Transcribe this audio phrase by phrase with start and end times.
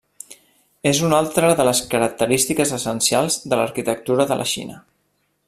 [0.91, 4.81] És una altra de les característiques essencials de l'arquitectura de la Xina.